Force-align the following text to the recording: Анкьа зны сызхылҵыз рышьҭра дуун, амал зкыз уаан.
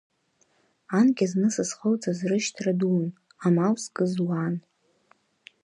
Анкьа 0.97 1.25
зны 1.31 1.47
сызхылҵыз 1.55 2.19
рышьҭра 2.29 2.73
дуун, 2.79 3.09
амал 3.45 3.73
зкыз 3.83 4.13
уаан. 4.25 4.55